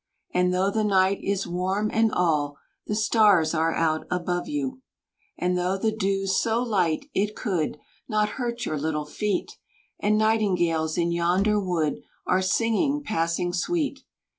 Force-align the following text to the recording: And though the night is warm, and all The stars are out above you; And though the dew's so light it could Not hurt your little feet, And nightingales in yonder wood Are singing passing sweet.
And 0.33 0.51
though 0.51 0.71
the 0.71 0.83
night 0.83 1.19
is 1.23 1.45
warm, 1.45 1.91
and 1.93 2.11
all 2.11 2.57
The 2.87 2.95
stars 2.95 3.53
are 3.53 3.71
out 3.71 4.07
above 4.09 4.47
you; 4.47 4.81
And 5.37 5.55
though 5.55 5.77
the 5.77 5.91
dew's 5.91 6.35
so 6.41 6.59
light 6.63 7.05
it 7.13 7.35
could 7.35 7.77
Not 8.09 8.29
hurt 8.39 8.65
your 8.65 8.79
little 8.79 9.05
feet, 9.05 9.59
And 9.99 10.17
nightingales 10.17 10.97
in 10.97 11.11
yonder 11.11 11.59
wood 11.63 12.01
Are 12.25 12.41
singing 12.41 13.03
passing 13.03 13.53
sweet. 13.53 13.99